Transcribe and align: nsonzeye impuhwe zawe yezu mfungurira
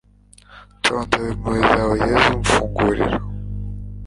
nsonzeye 0.77 1.29
impuhwe 1.33 1.59
zawe 1.71 1.95
yezu 2.07 2.31
mfungurira 2.41 3.17